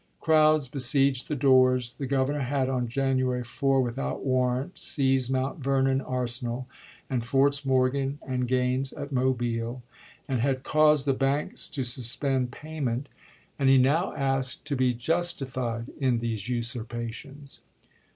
[0.19, 1.93] Crowds besieged the doors.
[1.93, 6.67] The Governor had on January 4, without warrant, seized Mount Vernon arsenal
[7.07, 9.83] and Forts Morgan and Gaines at Mobile,
[10.27, 13.09] and had caused the banks to suspend payment,
[13.57, 16.91] 187 and he now asked to be justified in these nsurpa chap.
[17.05, 17.11] xii.
[17.11, 17.61] tions.